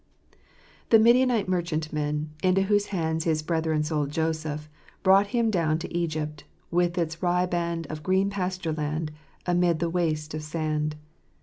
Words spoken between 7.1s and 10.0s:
riband of green pasture land amid the